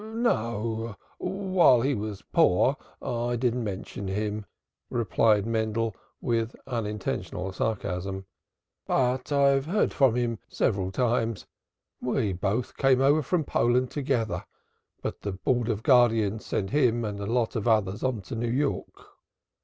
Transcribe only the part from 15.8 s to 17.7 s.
Guardians sent him and a lot of